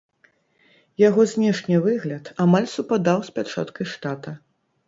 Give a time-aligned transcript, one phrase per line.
[1.01, 4.31] Яго знешні выгляд амаль супадаў з пячаткай штата.